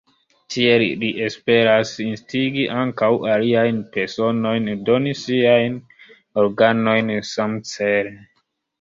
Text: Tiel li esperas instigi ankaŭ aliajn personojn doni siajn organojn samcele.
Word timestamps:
Tiel 0.53 0.85
li 1.03 1.09
esperas 1.25 1.91
instigi 2.05 2.65
ankaŭ 2.85 3.11
aliajn 3.35 3.79
personojn 3.99 4.75
doni 4.91 5.17
siajn 5.23 5.81
organojn 6.49 7.17
samcele. 7.35 8.21